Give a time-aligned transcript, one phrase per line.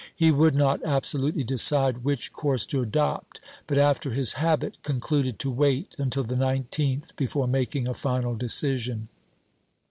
[0.15, 5.51] He would not absolutely decide which course to adopt, but, after his habit, concluded to
[5.51, 9.09] wait until the 19th before making a final decision.